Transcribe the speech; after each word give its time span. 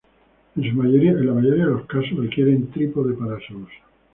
En 0.55 0.67
la 0.67 0.73
mayoría 1.35 1.67
de 1.67 1.73
los 1.73 1.85
casos 1.85 2.17
requieren 2.17 2.71
trípode 2.71 3.13
para 3.13 3.37
su 3.45 3.53
uso. 3.55 3.69